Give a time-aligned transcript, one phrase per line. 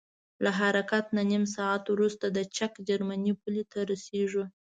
[0.43, 4.43] له حرکت نه نیم ساعت وروسته د چک جرمني پولې ته رسیږو.